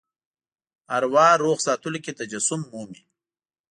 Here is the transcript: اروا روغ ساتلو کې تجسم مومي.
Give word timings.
اروا 0.97 1.27
روغ 1.43 1.57
ساتلو 1.65 1.99
کې 2.05 2.17
تجسم 2.19 2.61
مومي. 2.71 3.01